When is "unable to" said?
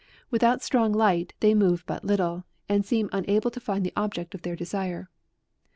3.13-3.59